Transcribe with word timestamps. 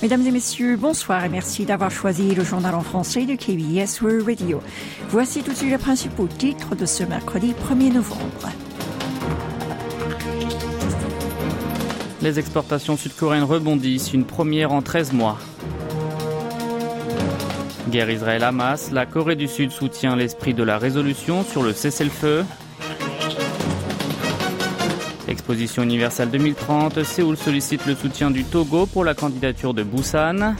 Mesdames 0.00 0.24
et 0.28 0.30
messieurs, 0.30 0.76
bonsoir 0.76 1.24
et 1.24 1.28
merci 1.28 1.64
d'avoir 1.64 1.90
choisi 1.90 2.32
le 2.32 2.44
journal 2.44 2.72
en 2.76 2.82
français 2.82 3.26
de 3.26 3.34
KBS 3.34 4.00
World 4.00 4.28
Radio. 4.28 4.60
Voici 5.08 5.42
tout 5.42 5.50
de 5.50 5.56
suite 5.56 5.72
les 5.72 5.78
principaux 5.78 6.28
titres 6.28 6.76
de 6.76 6.86
ce 6.86 7.02
mercredi 7.02 7.52
1er 7.52 7.92
novembre. 7.92 8.48
Les 12.22 12.38
exportations 12.38 12.96
sud-coréennes 12.96 13.42
rebondissent, 13.42 14.12
une 14.12 14.24
première 14.24 14.70
en 14.70 14.82
13 14.82 15.14
mois. 15.14 15.36
Guerre 17.90 18.10
Israël-Hamas, 18.10 18.92
la 18.92 19.04
Corée 19.04 19.34
du 19.34 19.48
Sud 19.48 19.72
soutient 19.72 20.14
l'esprit 20.14 20.54
de 20.54 20.62
la 20.62 20.78
résolution 20.78 21.42
sur 21.42 21.64
le 21.64 21.72
cessez-le-feu. 21.72 22.44
Exposition 25.38 25.84
universelle 25.84 26.30
2030, 26.30 27.04
Séoul 27.04 27.36
sollicite 27.36 27.86
le 27.86 27.94
soutien 27.94 28.32
du 28.32 28.42
Togo 28.42 28.86
pour 28.86 29.04
la 29.04 29.14
candidature 29.14 29.72
de 29.72 29.84
Busan. 29.84 30.56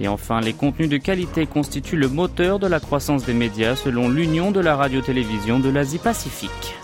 Et 0.00 0.08
enfin, 0.08 0.40
les 0.40 0.54
contenus 0.54 0.88
de 0.88 0.96
qualité 0.96 1.46
constituent 1.46 1.98
le 1.98 2.08
moteur 2.08 2.58
de 2.58 2.66
la 2.66 2.80
croissance 2.80 3.26
des 3.26 3.34
médias 3.34 3.76
selon 3.76 4.08
l'Union 4.08 4.50
de 4.50 4.60
la 4.60 4.74
radio-télévision 4.76 5.60
de 5.60 5.68
l'Asie-Pacifique. 5.68 6.74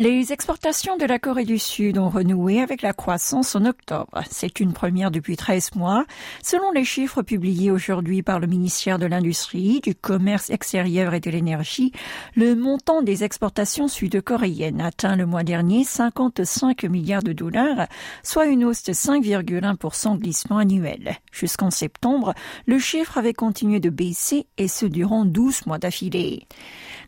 Les 0.00 0.32
exportations 0.32 0.96
de 0.96 1.04
la 1.04 1.18
Corée 1.18 1.44
du 1.44 1.58
Sud 1.58 1.98
ont 1.98 2.08
renoué 2.08 2.62
avec 2.62 2.80
la 2.80 2.94
croissance 2.94 3.54
en 3.54 3.66
octobre. 3.66 4.22
C'est 4.30 4.58
une 4.58 4.72
première 4.72 5.10
depuis 5.10 5.36
13 5.36 5.74
mois. 5.74 6.06
Selon 6.42 6.70
les 6.70 6.84
chiffres 6.84 7.20
publiés 7.20 7.70
aujourd'hui 7.70 8.22
par 8.22 8.40
le 8.40 8.46
ministère 8.46 8.98
de 8.98 9.04
l'Industrie, 9.04 9.82
du 9.82 9.94
Commerce 9.94 10.48
extérieur 10.48 11.12
et 11.12 11.20
de 11.20 11.30
l'Énergie, 11.30 11.92
le 12.34 12.56
montant 12.56 13.02
des 13.02 13.24
exportations 13.24 13.88
sud-coréennes 13.88 14.80
atteint 14.80 15.16
le 15.16 15.26
mois 15.26 15.44
dernier 15.44 15.84
55 15.84 16.84
milliards 16.84 17.22
de 17.22 17.34
dollars, 17.34 17.86
soit 18.22 18.46
une 18.46 18.64
hausse 18.64 18.84
de 18.84 18.94
5,1% 18.94 20.16
glissement 20.16 20.56
annuel. 20.56 21.18
Jusqu'en 21.30 21.70
septembre, 21.70 22.32
le 22.64 22.78
chiffre 22.78 23.18
avait 23.18 23.34
continué 23.34 23.80
de 23.80 23.90
baisser 23.90 24.46
et 24.56 24.68
ce 24.68 24.86
durant 24.86 25.26
12 25.26 25.66
mois 25.66 25.78
d'affilée. 25.78 26.46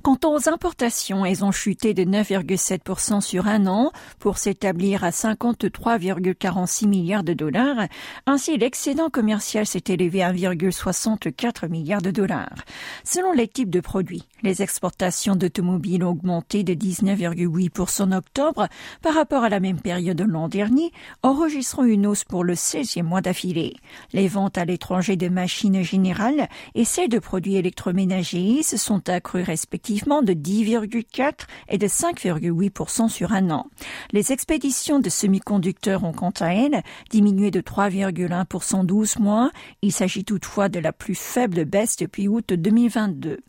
Quant 0.02 0.18
aux 0.24 0.48
importations, 0.50 1.24
elles 1.24 1.44
ont 1.44 1.52
chuté 1.52 1.94
de 1.94 2.02
9,7% 2.02 2.81
sur 3.20 3.46
un 3.46 3.66
an 3.66 3.92
pour 4.18 4.38
s'établir 4.38 5.04
à 5.04 5.10
53,46 5.10 6.88
milliards 6.88 7.24
de 7.24 7.32
dollars. 7.32 7.86
Ainsi, 8.26 8.56
l'excédent 8.56 9.08
commercial 9.10 9.66
s'est 9.66 9.84
élevé 9.88 10.22
à 10.22 10.32
1,64 10.32 11.68
milliards 11.68 12.02
de 12.02 12.10
dollars. 12.10 12.64
Selon 13.04 13.32
les 13.32 13.48
types 13.48 13.70
de 13.70 13.80
produits, 13.80 14.24
les 14.42 14.62
exportations 14.62 15.36
d'automobiles 15.36 16.04
ont 16.04 16.10
augmenté 16.10 16.64
de 16.64 16.74
19,8% 16.74 18.02
en 18.02 18.12
octobre 18.12 18.68
par 19.00 19.14
rapport 19.14 19.44
à 19.44 19.48
la 19.48 19.60
même 19.60 19.80
période 19.80 20.16
de 20.16 20.24
l'an 20.24 20.48
dernier, 20.48 20.92
enregistrant 21.22 21.84
une 21.84 22.06
hausse 22.06 22.24
pour 22.24 22.44
le 22.44 22.54
16e 22.54 23.02
mois 23.02 23.20
d'affilée. 23.20 23.76
Les 24.12 24.28
ventes 24.28 24.58
à 24.58 24.64
l'étranger 24.64 25.16
de 25.16 25.28
machines 25.28 25.82
générales 25.82 26.48
et 26.74 26.84
celles 26.84 27.08
de 27.08 27.18
produits 27.18 27.56
électroménagers 27.56 28.62
se 28.62 28.76
sont 28.76 29.08
accrues 29.08 29.42
respectivement 29.42 30.22
de 30.22 30.32
10,4 30.32 31.32
et 31.68 31.78
de 31.78 31.86
5,8 31.86 32.71
sur 33.08 33.32
un 33.32 33.50
an. 33.50 33.66
Les 34.12 34.32
expéditions 34.32 34.98
de 34.98 35.08
semi-conducteurs 35.08 36.04
ont 36.04 36.12
quant 36.12 36.32
à 36.40 36.54
elles 36.54 36.82
diminué 37.10 37.50
de 37.50 37.60
3,1% 37.60 38.84
12 38.84 39.18
mois. 39.18 39.50
Il 39.82 39.92
s'agit 39.92 40.24
toutefois 40.24 40.68
de 40.68 40.78
la 40.78 40.92
plus 40.92 41.14
faible 41.14 41.64
baisse 41.64 41.96
depuis 41.96 42.28
août 42.28 42.52
2022. 42.52 43.40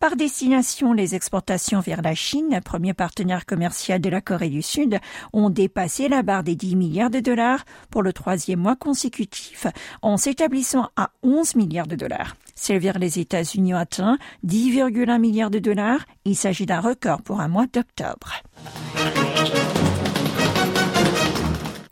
Par 0.00 0.16
destination, 0.16 0.92
les 0.92 1.14
exportations 1.14 1.80
vers 1.80 2.02
la 2.02 2.14
Chine, 2.14 2.60
premier 2.64 2.94
partenaire 2.94 3.46
commercial 3.46 4.00
de 4.00 4.08
la 4.08 4.20
Corée 4.20 4.48
du 4.48 4.62
Sud, 4.62 4.98
ont 5.32 5.50
dépassé 5.50 6.08
la 6.08 6.22
barre 6.22 6.44
des 6.44 6.54
10 6.54 6.76
milliards 6.76 7.10
de 7.10 7.20
dollars 7.20 7.64
pour 7.90 8.02
le 8.02 8.12
troisième 8.12 8.60
mois 8.60 8.76
consécutif, 8.76 9.66
en 10.02 10.16
s'établissant 10.16 10.88
à 10.96 11.10
11 11.22 11.56
milliards 11.56 11.86
de 11.86 11.96
dollars. 11.96 12.36
Servir 12.58 12.98
les 12.98 13.20
États-Unis 13.20 13.72
ont 13.72 13.78
atteint 13.78 14.18
10,1 14.44 15.18
milliards 15.18 15.50
de 15.50 15.60
dollars. 15.60 16.00
Il 16.24 16.34
s'agit 16.34 16.66
d'un 16.66 16.80
record 16.80 17.22
pour 17.22 17.40
un 17.40 17.48
mois 17.48 17.66
d'octobre. 17.72 18.42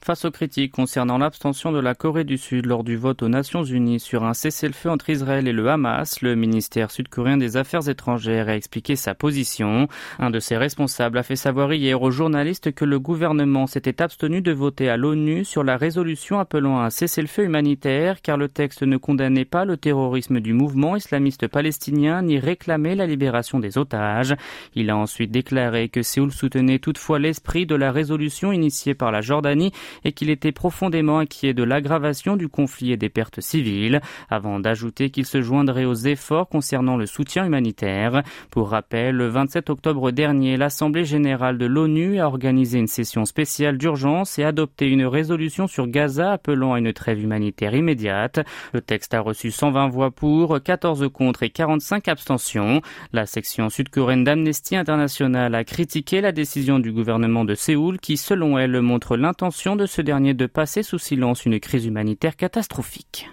Face 0.06 0.25
aux 0.25 0.31
critiques 0.31 0.71
concernant 0.71 1.19
l'abstention 1.19 1.72
de 1.72 1.81
la 1.81 1.97
Corée 1.97 2.22
du 2.22 2.39
Sud 2.39 2.67
lors 2.67 2.84
du 2.84 2.97
vote 2.97 3.25
aux 3.25 3.28
Nations 3.28 3.65
Unies 3.65 3.99
sur 3.99 4.22
un 4.22 4.34
cessez-le-feu 4.34 4.89
entre 4.89 5.11
Israël 5.11 5.49
et 5.49 5.53
le 5.53 5.69
Hamas, 5.69 6.22
le 6.22 6.37
ministère 6.37 6.93
sud-coréen 6.93 7.39
des 7.39 7.56
Affaires 7.56 7.89
étrangères 7.89 8.49
a 8.49 8.55
expliqué 8.55 8.94
sa 8.94 9.17
position. 9.17 9.89
Un 10.21 10.31
de 10.31 10.39
ses 10.39 10.56
responsables 10.56 11.19
a 11.19 11.25
fait 11.25 11.34
savoir 11.34 11.72
hier 11.72 12.00
aux 12.00 12.12
journalistes 12.12 12.72
que 12.72 12.84
le 12.84 13.00
gouvernement 13.00 13.67
s'était 13.67 14.00
abstenu 14.00 14.43
de 14.43 14.53
voter 14.53 14.89
à 14.89 14.97
l'ONU 14.97 15.44
sur 15.44 15.65
la 15.65 15.77
résolution 15.77 16.38
appelant 16.38 16.78
à 16.78 16.84
un 16.84 16.91
cessez-le-feu 16.91 17.43
humanitaire 17.43 18.23
car 18.23 18.37
le 18.37 18.47
texte 18.47 18.84
ne 18.84 18.99
condamnait 18.99 19.44
pas 19.44 19.65
le 19.65 19.77
terrorisme 19.77 20.38
du 20.38 20.53
mouvement 20.53 20.94
islamiste 20.94 21.49
palestinien 21.49 22.23
ni 22.23 22.38
réclamait 22.38 22.94
la 22.94 23.06
libération 23.06 23.59
des 23.59 23.77
otages. 23.77 24.37
Il 24.77 24.88
a 24.88 24.97
ensuite 24.97 25.33
déclaré 25.33 25.88
que 25.88 26.03
Séoul 26.03 26.31
soutenait 26.31 26.78
toutefois 26.78 27.19
l'esprit 27.19 27.67
de 27.67 27.75
la 27.75 27.91
résolution 27.91 28.53
initiée 28.53 28.94
par 28.94 29.11
la 29.11 29.21
Jordanie 29.21 29.73
et 30.04 30.12
qu'il 30.12 30.30
était 30.30 30.52
profondément 30.52 31.18
inquiet 31.18 31.54
de 31.54 31.62
l'aggravation 31.62 32.36
du 32.36 32.48
conflit 32.48 32.92
et 32.92 32.96
des 32.96 33.08
pertes 33.08 33.40
civiles, 33.40 34.00
avant 34.30 34.60
d'ajouter 34.60 35.10
qu'il 35.10 35.26
se 35.26 35.42
joindrait 35.42 35.84
aux 35.84 35.94
efforts 35.94 36.48
concernant 36.48 36.96
le 36.96 37.06
soutien 37.06 37.44
humanitaire. 37.44 38.22
Pour 38.50 38.70
rappel, 38.70 39.16
le 39.16 39.28
27 39.28 39.70
octobre 39.70 40.10
dernier, 40.10 40.56
l'Assemblée 40.56 41.04
générale 41.04 41.58
de 41.58 41.66
l'ONU 41.66 42.20
a 42.20 42.26
organisé 42.26 42.78
une 42.78 42.86
session 42.86 43.24
spéciale 43.24 43.78
d'urgence 43.78 44.38
et 44.38 44.44
adopté 44.44 44.88
une 44.88 45.04
résolution 45.04 45.66
sur 45.66 45.86
Gaza 45.86 46.32
appelant 46.32 46.74
à 46.74 46.78
une 46.78 46.92
trêve 46.92 47.22
humanitaire 47.22 47.74
immédiate. 47.74 48.40
Le 48.72 48.80
texte 48.80 49.14
a 49.14 49.20
reçu 49.20 49.50
120 49.50 49.88
voix 49.88 50.10
pour, 50.10 50.62
14 50.62 51.08
contre 51.12 51.42
et 51.42 51.50
45 51.50 52.08
abstentions. 52.08 52.80
La 53.12 53.26
section 53.26 53.70
sud-coréenne 53.70 54.24
d'Amnesty 54.24 54.76
International 54.76 55.54
a 55.54 55.64
critiqué 55.64 56.20
la 56.20 56.32
décision 56.32 56.78
du 56.78 56.92
gouvernement 56.92 57.44
de 57.44 57.54
Séoul 57.54 57.98
qui, 57.98 58.16
selon 58.16 58.58
elle, 58.58 58.80
montre 58.80 59.16
l'intention 59.16 59.76
de 59.76 59.85
ce 59.86 60.02
dernier 60.02 60.34
de 60.34 60.47
passer 60.47 60.82
sous 60.82 60.98
silence 60.98 61.44
une 61.44 61.60
crise 61.60 61.86
humanitaire 61.86 62.36
catastrophique. 62.36 63.28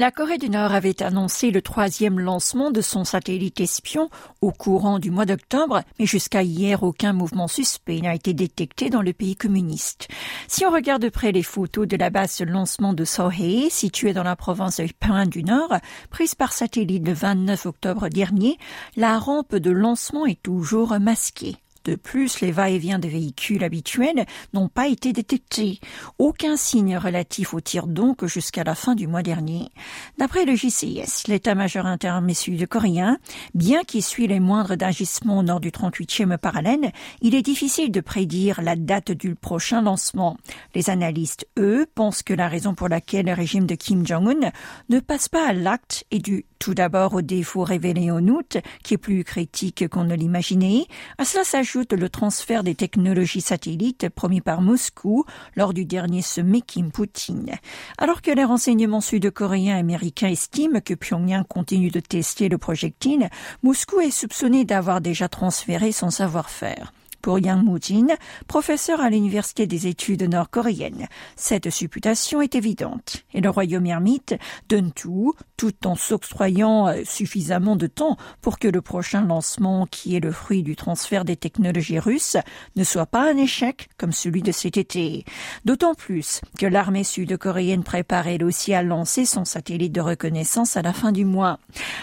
La 0.00 0.10
Corée 0.10 0.38
du 0.38 0.48
Nord 0.48 0.72
avait 0.72 1.02
annoncé 1.02 1.50
le 1.50 1.60
troisième 1.60 2.18
lancement 2.18 2.70
de 2.70 2.80
son 2.80 3.04
satellite 3.04 3.60
espion 3.60 4.08
au 4.40 4.50
courant 4.50 4.98
du 4.98 5.10
mois 5.10 5.26
d'octobre, 5.26 5.82
mais 5.98 6.06
jusqu'à 6.06 6.42
hier, 6.42 6.82
aucun 6.82 7.12
mouvement 7.12 7.48
suspect 7.48 8.00
n'a 8.00 8.14
été 8.14 8.32
détecté 8.32 8.88
dans 8.88 9.02
le 9.02 9.12
pays 9.12 9.36
communiste. 9.36 10.08
Si 10.48 10.64
on 10.64 10.70
regarde 10.70 11.02
de 11.02 11.10
près 11.10 11.32
les 11.32 11.42
photos 11.42 11.86
de 11.86 11.98
la 11.98 12.08
base 12.08 12.38
de 12.38 12.46
lancement 12.46 12.94
de 12.94 13.04
Sohei, 13.04 13.68
située 13.68 14.14
dans 14.14 14.22
la 14.22 14.36
province 14.36 14.78
de 14.78 14.88
Pyongyang 14.98 15.28
du 15.28 15.44
Nord, 15.44 15.76
prise 16.08 16.34
par 16.34 16.54
satellite 16.54 17.06
le 17.06 17.12
29 17.12 17.66
octobre 17.66 18.08
dernier, 18.08 18.56
la 18.96 19.18
rampe 19.18 19.54
de 19.54 19.70
lancement 19.70 20.24
est 20.24 20.42
toujours 20.42 20.98
masquée. 20.98 21.56
De 21.84 21.94
plus, 21.94 22.40
les 22.40 22.52
va-et-vient 22.52 22.98
de 22.98 23.08
véhicules 23.08 23.64
habituels 23.64 24.26
n'ont 24.52 24.68
pas 24.68 24.88
été 24.88 25.12
détectés. 25.12 25.80
Aucun 26.18 26.56
signe 26.56 26.96
relatif 26.96 27.54
au 27.54 27.60
tir 27.60 27.86
donc 27.86 28.26
jusqu'à 28.26 28.64
la 28.64 28.74
fin 28.74 28.94
du 28.94 29.06
mois 29.06 29.22
dernier. 29.22 29.70
D'après 30.18 30.44
le 30.44 30.54
JCS, 30.54 31.26
l'état-major 31.28 31.86
interarmé 31.86 32.34
sud-coréen, 32.34 33.18
bien 33.54 33.82
qu'il 33.82 34.02
suit 34.02 34.26
les 34.26 34.40
moindres 34.40 34.76
agissements 34.80 35.38
au 35.38 35.42
nord 35.42 35.60
du 35.60 35.70
38e 35.70 36.36
parallèle, 36.36 36.92
il 37.22 37.34
est 37.34 37.42
difficile 37.42 37.90
de 37.90 38.00
prédire 38.00 38.60
la 38.60 38.76
date 38.76 39.12
du 39.12 39.34
prochain 39.34 39.80
lancement. 39.80 40.36
Les 40.74 40.90
analystes, 40.90 41.46
eux, 41.58 41.86
pensent 41.94 42.22
que 42.22 42.34
la 42.34 42.48
raison 42.48 42.74
pour 42.74 42.88
laquelle 42.88 43.26
le 43.26 43.32
régime 43.32 43.66
de 43.66 43.74
Kim 43.74 44.06
Jong-un 44.06 44.50
ne 44.88 45.00
passe 45.00 45.28
pas 45.28 45.48
à 45.48 45.52
l'acte 45.52 46.04
est 46.10 46.18
due 46.18 46.44
tout 46.60 46.74
d'abord 46.74 47.14
au 47.14 47.22
défaut 47.22 47.64
révélé 47.64 48.12
en 48.12 48.24
août, 48.28 48.58
qui 48.84 48.94
est 48.94 48.98
plus 48.98 49.24
critique 49.24 49.88
qu'on 49.88 50.04
ne 50.04 50.14
l'imaginait. 50.14 50.84
À 51.18 51.24
cela 51.24 51.42
s'ajoute 51.42 51.92
le 51.92 52.08
transfert 52.08 52.62
des 52.62 52.76
technologies 52.76 53.40
satellites 53.40 54.08
promis 54.10 54.42
par 54.42 54.60
Moscou 54.60 55.24
lors 55.56 55.74
du 55.74 55.84
dernier 55.84 56.22
sommet 56.22 56.60
Kim 56.60 56.92
Poutine. 56.92 57.56
Alors 57.98 58.22
que 58.22 58.30
les 58.30 58.44
renseignements 58.44 59.00
sud-coréens 59.00 59.76
et 59.76 59.80
américains 59.80 60.28
estiment 60.28 60.80
que 60.80 60.94
Pyongyang 60.94 61.46
continue 61.48 61.90
de 61.90 62.00
tester 62.00 62.48
le 62.48 62.58
projectile, 62.58 63.30
Moscou 63.62 64.00
est 64.00 64.10
soupçonné 64.10 64.64
d'avoir 64.64 65.00
déjà 65.00 65.28
transféré 65.28 65.92
son 65.92 66.10
savoir-faire. 66.10 66.92
Pour 67.20 67.38
Yang 67.38 67.64
Mujin, 67.64 68.06
professeur 68.46 69.00
à 69.00 69.10
l'Université 69.10 69.66
des 69.66 69.86
études 69.86 70.22
nord-coréennes. 70.22 71.08
Cette 71.36 71.70
supputation 71.70 72.40
est 72.40 72.54
évidente. 72.54 73.24
Et 73.34 73.40
le 73.40 73.50
royaume 73.50 73.86
ermite 73.86 74.34
donne 74.68 74.92
tout, 74.92 75.34
tout 75.56 75.86
en 75.86 75.94
s'octroyant 75.94 76.88
euh, 76.88 77.02
suffisamment 77.04 77.76
de 77.76 77.86
temps 77.86 78.16
pour 78.40 78.58
que 78.58 78.68
le 78.68 78.80
prochain 78.80 79.22
lancement, 79.22 79.86
qui 79.86 80.16
est 80.16 80.20
le 80.20 80.32
fruit 80.32 80.62
du 80.62 80.76
transfert 80.76 81.24
des 81.24 81.36
technologies 81.36 81.98
russes, 81.98 82.36
ne 82.76 82.84
soit 82.84 83.06
pas 83.06 83.30
un 83.30 83.36
échec 83.36 83.88
comme 83.98 84.12
celui 84.12 84.42
de 84.42 84.52
cet 84.52 84.76
été. 84.76 85.24
D'autant 85.64 85.94
plus 85.94 86.40
que 86.58 86.66
l'armée 86.66 87.04
sud-coréenne 87.04 87.84
prépare 87.84 88.28
elle 88.28 88.44
aussi 88.44 88.74
à 88.74 88.82
lancer 88.82 89.24
son 89.24 89.44
satellite 89.44 89.92
de 89.92 90.00
reconnaissance 90.00 90.76
à 90.76 90.82
la 90.82 90.92
fin 90.92 91.12
du 91.12 91.24
mois. 91.24 91.58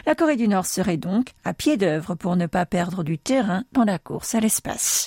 La 0.05 0.15
Corée 0.15 0.35
du 0.35 0.47
Nord 0.47 0.65
serait 0.65 0.97
donc 0.97 1.33
à 1.43 1.53
pied 1.53 1.77
d'œuvre 1.77 2.15
pour 2.15 2.35
ne 2.35 2.45
pas 2.45 2.65
perdre 2.65 3.03
du 3.03 3.17
terrain 3.17 3.63
dans 3.73 3.83
la 3.83 3.99
course 3.99 4.35
à 4.35 4.39
l'espace. 4.39 5.06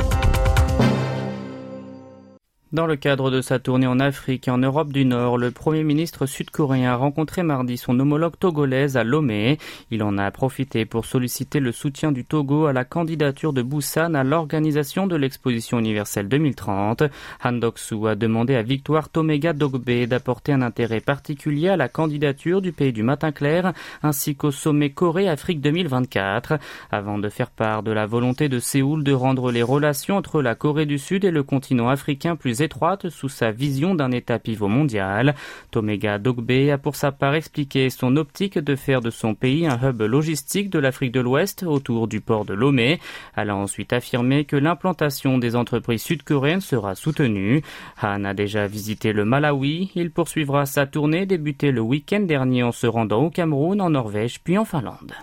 Dans 2.73 2.85
le 2.85 2.95
cadre 2.95 3.31
de 3.31 3.41
sa 3.41 3.59
tournée 3.59 3.85
en 3.85 3.99
Afrique 3.99 4.47
et 4.47 4.51
en 4.51 4.57
Europe 4.57 4.93
du 4.93 5.03
Nord, 5.03 5.37
le 5.37 5.51
Premier 5.51 5.83
ministre 5.83 6.25
sud-coréen 6.25 6.93
a 6.93 6.95
rencontré 6.95 7.43
mardi 7.43 7.75
son 7.75 7.99
homologue 7.99 8.37
togolaise 8.39 8.95
à 8.95 9.03
Lomé. 9.03 9.57
Il 9.89 10.01
en 10.03 10.17
a 10.17 10.31
profité 10.31 10.85
pour 10.85 11.03
solliciter 11.03 11.59
le 11.59 11.73
soutien 11.73 12.13
du 12.13 12.23
Togo 12.23 12.67
à 12.67 12.71
la 12.71 12.85
candidature 12.85 13.51
de 13.51 13.61
Busan 13.61 14.13
à 14.13 14.23
l'organisation 14.23 15.05
de 15.05 15.17
l'exposition 15.17 15.79
universelle 15.79 16.29
2030. 16.29 17.03
Han 17.43 17.51
Doksu 17.51 18.07
a 18.07 18.15
demandé 18.15 18.55
à 18.55 18.61
Victoire 18.61 19.09
Tomega 19.09 19.51
Dogbe 19.51 20.05
d'apporter 20.07 20.53
un 20.53 20.61
intérêt 20.61 21.01
particulier 21.01 21.67
à 21.67 21.75
la 21.75 21.89
candidature 21.89 22.61
du 22.61 22.71
pays 22.71 22.93
du 22.93 23.03
matin 23.03 23.33
clair 23.33 23.73
ainsi 24.01 24.37
qu'au 24.37 24.51
sommet 24.51 24.91
Corée-Afrique 24.91 25.59
2024 25.59 26.57
avant 26.89 27.17
de 27.17 27.27
faire 27.27 27.51
part 27.51 27.83
de 27.83 27.91
la 27.91 28.05
volonté 28.05 28.47
de 28.47 28.59
Séoul 28.59 29.03
de 29.03 29.11
rendre 29.11 29.51
les 29.51 29.61
relations 29.61 30.15
entre 30.15 30.41
la 30.41 30.55
Corée 30.55 30.85
du 30.85 30.99
Sud 30.99 31.25
et 31.25 31.31
le 31.31 31.43
continent 31.43 31.89
africain 31.89 32.37
plus 32.37 32.60
étroite 32.61 33.09
sous 33.09 33.29
sa 33.29 33.51
vision 33.51 33.95
d'un 33.95 34.11
État 34.11 34.39
pivot 34.39 34.67
mondial. 34.67 35.35
Tomega 35.71 36.17
Dogbe 36.17 36.69
a 36.71 36.77
pour 36.77 36.95
sa 36.95 37.11
part 37.11 37.35
expliqué 37.35 37.89
son 37.89 38.15
optique 38.17 38.57
de 38.57 38.75
faire 38.75 39.01
de 39.01 39.09
son 39.09 39.35
pays 39.35 39.67
un 39.67 39.79
hub 39.81 40.01
logistique 40.01 40.69
de 40.69 40.79
l'Afrique 40.79 41.11
de 41.11 41.19
l'Ouest 41.19 41.63
autour 41.63 42.07
du 42.07 42.21
port 42.21 42.45
de 42.45 42.53
Lomé. 42.53 42.99
Elle 43.35 43.49
a 43.49 43.55
ensuite 43.55 43.93
affirmé 43.93 44.45
que 44.45 44.55
l'implantation 44.55 45.37
des 45.37 45.55
entreprises 45.55 46.03
sud-coréennes 46.03 46.61
sera 46.61 46.95
soutenue. 46.95 47.61
Han 48.01 48.23
a 48.23 48.33
déjà 48.33 48.67
visité 48.67 49.13
le 49.13 49.25
Malawi. 49.25 49.91
Il 49.95 50.11
poursuivra 50.11 50.65
sa 50.65 50.85
tournée 50.85 51.25
débutée 51.25 51.71
le 51.71 51.81
week-end 51.81 52.21
dernier 52.21 52.63
en 52.63 52.71
se 52.71 52.87
rendant 52.87 53.23
au 53.23 53.29
Cameroun, 53.29 53.81
en 53.81 53.89
Norvège 53.89 54.41
puis 54.43 54.57
en 54.57 54.65
Finlande. 54.65 55.13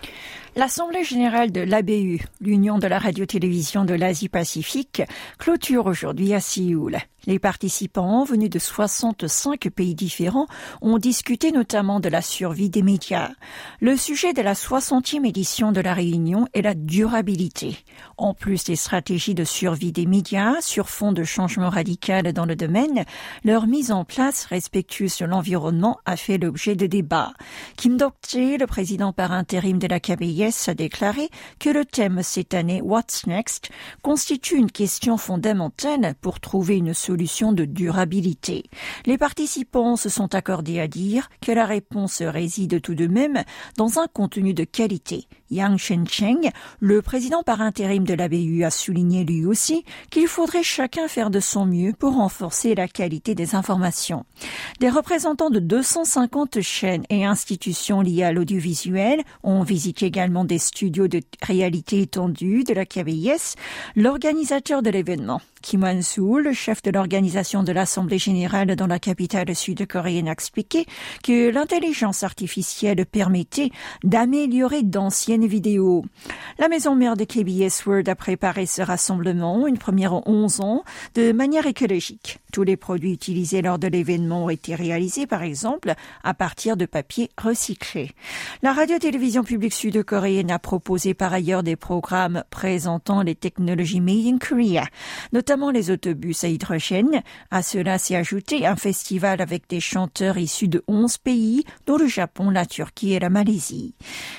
L'Assemblée 0.55 1.03
générale 1.03 1.51
de 1.51 1.61
l'ABU, 1.61 2.21
l'Union 2.41 2.79
de 2.79 2.87
la 2.87 2.97
radio-télévision 2.97 3.85
de 3.85 3.93
l'Asie-Pacifique, 3.93 5.03
clôture 5.37 5.85
aujourd'hui 5.85 6.33
à 6.33 6.39
Séoul. 6.39 6.97
Les 7.27 7.37
participants, 7.37 8.23
venus 8.23 8.49
de 8.49 8.59
65 8.59 9.69
pays 9.69 9.93
différents, 9.93 10.47
ont 10.81 10.97
discuté 10.97 11.51
notamment 11.51 11.99
de 11.99 12.07
la 12.07 12.21
survie 12.21 12.69
des 12.69 12.81
médias. 12.81 13.31
Le 13.81 13.97
sujet 13.97 14.33
de 14.33 14.41
la 14.41 14.53
60e 14.53 15.27
édition 15.27 15.71
de 15.71 15.81
la 15.81 15.93
réunion 15.93 16.47
est 16.53 16.61
la 16.61 16.73
durabilité. 16.73 17.77
En 18.17 18.33
plus 18.33 18.63
des 18.63 18.77
stratégies 18.77 19.35
de 19.35 19.43
survie 19.43 19.91
des 19.91 20.05
médias 20.05 20.61
sur 20.61 20.89
fond 20.89 21.11
de 21.11 21.23
changement 21.23 21.69
radical 21.69 22.31
dans 22.31 22.45
le 22.45 22.55
domaine, 22.55 23.03
leur 23.43 23.67
mise 23.67 23.91
en 23.91 24.05
place 24.05 24.45
respectueuse 24.45 25.17
de 25.17 25.25
l'environnement 25.25 25.99
a 26.05 26.15
fait 26.15 26.37
l'objet 26.37 26.75
de 26.75 26.87
débats. 26.87 27.33
Kim 27.75 27.97
Dok-jae, 27.97 28.57
le 28.57 28.65
président 28.65 29.11
par 29.11 29.33
intérim 29.33 29.77
de 29.77 29.87
la 29.87 29.99
KBS, 29.99 30.69
a 30.69 30.73
déclaré 30.73 31.29
que 31.59 31.69
le 31.69 31.83
thème 31.83 32.21
cette 32.23 32.53
année 32.53 32.81
What's 32.81 33.27
Next 33.27 33.69
constitue 34.01 34.55
une 34.55 34.71
question 34.71 35.17
fondamentale 35.17 36.15
pour 36.21 36.39
trouver 36.39 36.77
une 36.77 36.93
solution 36.93 37.08
solution 37.09 37.53
de 37.53 37.65
durabilité. 37.65 38.65
Les 39.07 39.17
participants 39.17 39.95
se 39.95 40.09
sont 40.09 40.35
accordés 40.35 40.79
à 40.79 40.87
dire 40.87 41.27
que 41.41 41.51
la 41.51 41.65
réponse 41.65 42.21
réside 42.21 42.83
tout 42.83 42.93
de 42.93 43.07
même 43.07 43.43
dans 43.77 43.97
un 43.97 44.05
contenu 44.05 44.53
de 44.53 44.63
qualité. 44.63 45.27
Yang 45.51 45.77
Shencheng, 45.77 46.51
le 46.79 47.01
président 47.01 47.43
par 47.43 47.61
intérim 47.61 48.03
de 48.03 48.13
la 48.13 48.27
BU, 48.27 48.63
a 48.63 48.69
souligné 48.69 49.23
lui 49.23 49.45
aussi 49.45 49.83
qu'il 50.09 50.27
faudrait 50.27 50.63
chacun 50.63 51.07
faire 51.07 51.29
de 51.29 51.39
son 51.39 51.65
mieux 51.65 51.93
pour 51.97 52.15
renforcer 52.15 52.75
la 52.75 52.87
qualité 52.87 53.35
des 53.35 53.55
informations. 53.55 54.25
Des 54.79 54.89
représentants 54.89 55.49
de 55.49 55.59
250 55.59 56.61
chaînes 56.61 57.03
et 57.09 57.25
institutions 57.25 58.01
liées 58.01 58.23
à 58.23 58.31
l'audiovisuel 58.31 59.23
ont 59.43 59.63
visité 59.63 60.05
également 60.05 60.45
des 60.45 60.59
studios 60.59 61.07
de 61.07 61.21
réalité 61.41 62.01
étendue 62.01 62.63
de 62.63 62.73
la 62.73 62.85
KBS, 62.85 63.55
l'organisateur 63.95 64.81
de 64.81 64.89
l'événement. 64.89 65.41
Kim 65.61 65.83
Wan-soo, 65.83 66.39
le 66.39 66.53
chef 66.53 66.81
de 66.83 66.91
l'organisation 66.91 67.63
de 67.63 67.73
l'Assemblée 67.73 68.17
générale 68.17 68.75
dans 68.75 68.87
la 68.87 68.99
capitale 68.99 69.53
sud-coréenne, 69.53 70.29
a 70.29 70.31
expliqué 70.31 70.85
que 71.23 71.49
l'intelligence 71.49 72.23
artificielle 72.23 73.05
permettait 73.05 73.71
d'améliorer 74.03 74.83
d'anciennes 74.83 75.38
vidéos. 75.47 76.05
La 76.57 76.67
maison 76.67 76.95
mère 76.95 77.15
de 77.15 77.23
KBS 77.23 77.85
World 77.85 78.09
a 78.09 78.15
préparé 78.15 78.65
ce 78.65 78.81
rassemblement, 78.81 79.67
une 79.67 79.77
première 79.77 80.13
en 80.13 80.23
11 80.25 80.61
ans, 80.61 80.83
de 81.15 81.31
manière 81.31 81.67
écologique. 81.67 82.39
Tous 82.51 82.63
les 82.63 82.77
produits 82.77 83.13
utilisés 83.13 83.61
lors 83.61 83.77
de 83.77 83.87
l'événement 83.87 84.45
ont 84.45 84.49
été 84.49 84.73
réalisés, 84.73 85.27
par 85.27 85.43
exemple, 85.43 85.93
à 86.23 86.33
partir 86.33 86.77
de 86.77 86.85
papier 86.85 87.29
recyclé. 87.37 88.11
La 88.63 88.73
radio-télévision 88.73 89.43
publique 89.43 89.73
sud-coréenne 89.73 90.49
a 90.49 90.59
proposé 90.59 91.13
par 91.13 91.31
ailleurs 91.31 91.63
des 91.63 91.75
programmes 91.75 92.43
présentant 92.49 93.21
les 93.21 93.35
technologies 93.35 94.01
made 94.01 94.25
in 94.25 94.37
Korea, 94.37 94.85
notamment 95.31 95.69
les 95.69 95.91
autobus 95.91 96.43
à 96.43 96.47
hydrogène. 96.47 97.21
À 97.51 97.61
cela 97.61 97.99
s'est 97.99 98.15
ajouté 98.15 98.65
un 98.65 98.75
festival 98.75 99.41
avec 99.41 99.69
des 99.69 99.79
chanteurs 99.79 100.37
issus 100.37 100.67
de 100.67 100.83
11 100.87 101.17
pays, 101.19 101.63
dont 101.85 101.97
le 101.97 102.07
Japon, 102.07 102.49
la 102.49 102.65
Turquie 102.65 103.13
et 103.13 103.19
la 103.19 103.29
Malaisie. 103.29 103.93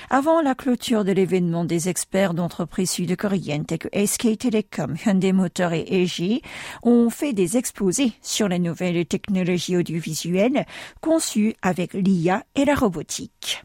Avant 0.09 0.41
la 0.41 0.55
clôture 0.55 0.90
de 0.91 1.11
l'événement, 1.13 1.63
des 1.63 1.87
experts 1.87 2.33
d'entreprises 2.33 2.91
sud-coréennes 2.91 3.65
tels 3.65 3.79
que 3.79 3.87
SK 4.05 4.37
Telecom, 4.37 4.95
Hyundai 5.05 5.31
Motor 5.31 5.71
et 5.71 5.85
EG 5.89 6.41
ont 6.83 7.09
fait 7.09 7.31
des 7.31 7.55
exposés 7.55 8.11
sur 8.21 8.49
les 8.49 8.59
nouvelles 8.59 9.05
technologies 9.05 9.77
audiovisuelles 9.77 10.65
conçues 10.99 11.55
avec 11.61 11.93
l'IA 11.93 12.43
et 12.55 12.65
la 12.65 12.75
robotique. 12.75 13.63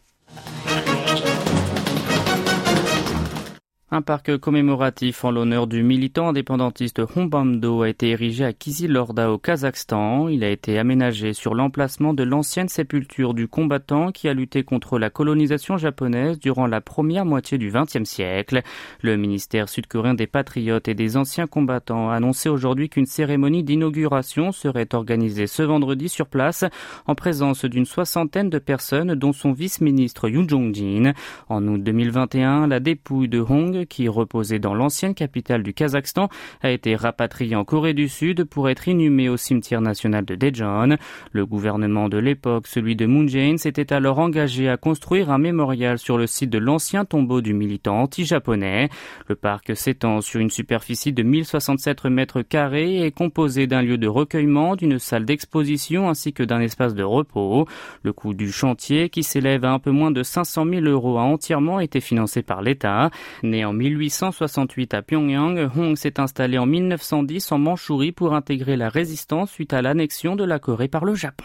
Un 3.93 4.03
parc 4.03 4.37
commémoratif 4.39 5.25
en 5.25 5.31
l'honneur 5.31 5.69
du 5.69 5.85
militant 5.85 6.31
indépendantiste 6.31 7.01
Hombamdo 7.15 7.83
a 7.83 7.89
été 7.89 8.11
érigé 8.11 8.45
à 8.45 8.53
Kizilorda 8.53 9.31
au 9.31 9.39
Kazakhstan. 9.39 10.27
Il 10.27 10.43
a 10.43 10.51
été 10.51 10.77
aménagé 10.77 11.33
sur 11.35 11.55
l'emplacement 11.55 12.13
de 12.13 12.25
l'ancienne 12.25 12.69
sépulture 12.69 13.33
du 13.33 13.47
combattant 13.47 14.11
qui 14.11 14.29
a 14.29 14.35
lutté 14.35 14.65
contre 14.65 14.99
la 14.99 15.09
colonisation 15.09 15.77
japonaise 15.77 16.41
durant 16.41 16.67
la 16.67 16.81
première 16.81 17.25
moitié 17.25 17.59
du 17.59 17.71
XXe 17.71 18.03
siècle. 18.03 18.63
Le 19.03 19.17
ministère 19.17 19.69
sud-coréen 19.69 20.15
des 20.15 20.27
Patriotes 20.27 20.89
et 20.89 20.95
des 20.95 21.17
anciens 21.17 21.47
combattants 21.47 22.11
a 22.11 22.17
annoncé 22.17 22.49
aujourd'hui 22.49 22.89
qu'une 22.89 23.07
cérémonie 23.07 23.63
d'inauguration 23.63 24.51
serait 24.51 24.97
organisée 24.97 25.47
ce 25.47 25.63
vendredi 25.63 26.09
sur 26.09 26.27
place 26.27 26.65
en 27.07 27.15
présence 27.15 27.65
d'une 27.65 27.87
soixantaine 27.87 28.51
de 28.51 28.59
personnes 28.59 29.15
dont 29.15 29.33
son 29.33 29.53
vice-ministre 29.53 30.29
Yoon 30.29 30.49
Jong-jin. 30.49 31.13
En 31.49 31.65
août 31.69 31.81
2021, 31.85 32.67
la 32.67 32.81
dépouille 32.81 33.29
de 33.29 33.39
Hong 33.39 33.76
qui 33.85 34.09
reposait 34.09 34.59
dans 34.59 34.75
l'ancienne 34.75 35.15
capitale 35.15 35.63
du 35.63 35.75
Kazakhstan, 35.75 36.29
a 36.63 36.71
été 36.71 36.97
rapatrié 36.97 37.57
en 37.57 37.65
Corée 37.65 37.95
du 37.95 38.09
Sud 38.09 38.45
pour 38.45 38.69
être 38.69 38.89
inhumé 38.89 39.29
au 39.29 39.37
cimetière 39.37 39.81
national 39.81 40.25
de 40.25 40.35
Daejeon. 40.35 40.97
Le 41.33 41.47
gouvernement 41.47 42.09
de 42.09 42.19
l'époque, 42.19 42.67
celui 42.67 42.97
de 42.97 43.07
Moon 43.07 43.27
Jae-in, 43.27 43.57
s'était 43.59 43.93
alors 43.93 44.19
engagé 44.19 44.69
à 44.69 44.77
construire 44.77 45.31
un 45.31 45.39
mémorial 45.39 45.99
sur 45.99 46.19
le 46.19 46.27
site 46.27 46.51
de 46.51 46.59
l'ancien 46.59 47.05
tombeau 47.05 47.41
du 47.41 47.55
militant 47.55 48.01
anti-japonais. 48.03 48.89
Le 49.29 49.35
parc 49.35 49.77
s'étend 49.77 50.21
sur 50.21 50.41
une 50.41 50.51
superficie 50.51 51.13
de 51.13 51.23
1067 51.23 52.05
mètres 52.07 52.43
carrés 52.43 52.97
et 52.97 53.07
est 53.07 53.11
composé 53.11 53.67
d'un 53.67 53.83
lieu 53.83 53.99
de 53.99 54.09
recueillement, 54.09 54.77
d'une 54.77 54.99
salle 54.99 55.25
d'exposition 55.25 56.09
ainsi 56.09 56.33
que 56.33 56.43
d'un 56.43 56.61
espace 56.61 56.95
de 56.95 57.03
repos. 57.03 57.67
Le 58.03 58.13
coût 58.13 58.35
du 58.35 58.53
chantier, 58.53 59.09
qui 59.09 59.23
s'élève 59.23 59.65
à 59.65 59.73
un 59.73 59.79
peu 59.79 59.91
moins 59.91 60.11
de 60.11 60.23
500 60.23 60.67
000 60.67 60.87
euros, 60.87 61.19
a 61.19 61.23
entièrement 61.23 61.81
été 61.81 62.01
financé 62.01 62.43
par 62.43 62.63
l'État. 62.63 63.11
Né 63.43 63.65
en 63.67 63.73
1868 63.73 64.95
à 64.95 65.03
Pyongyang, 65.03 65.71
Hong 65.77 65.97
s'est 65.97 66.21
installé 66.21 66.57
en 66.57 66.67
1910 66.67 67.53
en 67.53 67.59
Mandchourie 67.59 68.13
pour 68.13 68.35
intégrer 68.35 68.77
la 68.77 68.89
résistance 68.89 69.51
suite 69.51 69.73
à 69.73 69.83
l'annexion 69.83 70.37
de 70.37 70.45
la 70.45 70.59
Corée 70.59 70.89
par 70.89 71.05
le 71.05 71.15
Japon. 71.15 71.45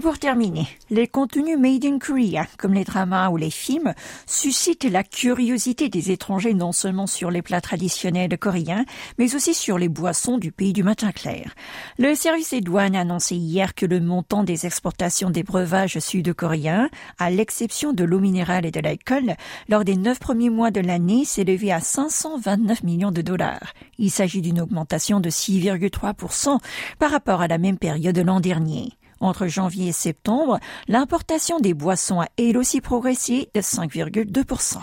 Et 0.00 0.02
pour 0.02 0.18
terminer, 0.18 0.66
les 0.88 1.06
contenus 1.06 1.58
made 1.58 1.84
in 1.84 1.98
Korea, 1.98 2.46
comme 2.56 2.72
les 2.72 2.84
dramas 2.84 3.28
ou 3.28 3.36
les 3.36 3.50
films, 3.50 3.92
suscitent 4.24 4.84
la 4.90 5.04
curiosité 5.04 5.90
des 5.90 6.10
étrangers 6.10 6.54
non 6.54 6.72
seulement 6.72 7.06
sur 7.06 7.30
les 7.30 7.42
plats 7.42 7.60
traditionnels 7.60 8.38
coréens, 8.38 8.86
mais 9.18 9.34
aussi 9.34 9.52
sur 9.52 9.76
les 9.76 9.90
boissons 9.90 10.38
du 10.38 10.52
pays 10.52 10.72
du 10.72 10.82
matin 10.82 11.12
clair. 11.12 11.54
Le 11.98 12.14
service 12.14 12.52
des 12.52 12.62
douanes 12.62 12.96
a 12.96 13.00
annoncé 13.00 13.36
hier 13.36 13.74
que 13.74 13.84
le 13.84 14.00
montant 14.00 14.42
des 14.42 14.64
exportations 14.64 15.28
des 15.28 15.42
breuvages 15.42 15.98
sud-coréens, 15.98 16.88
à 17.18 17.28
l'exception 17.28 17.92
de 17.92 18.04
l'eau 18.04 18.20
minérale 18.20 18.64
et 18.64 18.70
de 18.70 18.80
l'alcool, 18.80 19.34
lors 19.68 19.84
des 19.84 19.96
neuf 19.96 20.18
premiers 20.18 20.48
mois 20.48 20.70
de 20.70 20.80
l'année 20.80 21.24
élevé 21.36 21.72
à 21.72 21.80
529 21.80 22.84
millions 22.84 23.12
de 23.12 23.20
dollars. 23.20 23.74
Il 23.98 24.10
s'agit 24.10 24.40
d'une 24.40 24.62
augmentation 24.62 25.20
de 25.20 25.28
6,3% 25.28 26.58
par 26.98 27.10
rapport 27.10 27.42
à 27.42 27.48
la 27.48 27.58
même 27.58 27.76
période 27.76 28.14
de 28.14 28.22
l'an 28.22 28.40
dernier. 28.40 28.94
Entre 29.20 29.46
janvier 29.46 29.88
et 29.88 29.92
septembre, 29.92 30.58
l'importation 30.88 31.60
des 31.60 31.74
boissons 31.74 32.20
a 32.20 32.26
elle 32.38 32.56
aussi 32.56 32.80
progressé 32.80 33.50
de 33.54 33.60
5,2%. 33.60 34.78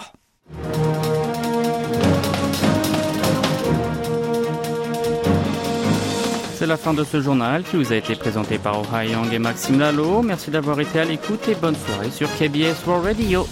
C'est 6.58 6.66
la 6.66 6.78
fin 6.78 6.94
de 6.94 7.04
ce 7.04 7.22
journal 7.22 7.64
qui 7.64 7.76
vous 7.76 7.94
a 7.94 7.96
été 7.96 8.16
présenté 8.16 8.58
par 8.58 8.82
Young 9.04 9.32
et 9.32 9.40
Maxime 9.40 9.80
Lalo. 9.80 10.24
Merci 10.24 10.50
d'avoir 10.50 10.80
été 10.80 11.00
à 11.00 11.06
l'écoute 11.06 11.48
et 11.48 11.56
bonne 11.56 11.76
soirée 11.76 12.10
sur 12.10 12.28
KBS 12.36 12.86
World 12.88 13.06
Radio. 13.06 13.46